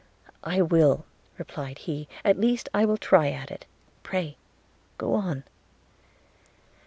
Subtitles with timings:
[0.43, 1.05] 'I will,'
[1.37, 3.67] replied he; 'at least I will try at it–
[4.01, 4.35] Pray
[4.97, 5.43] go on.'